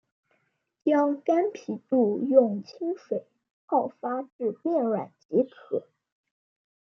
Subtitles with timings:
[0.83, 3.27] 将干皮肚用清水
[3.67, 5.85] 泡发至变软即可。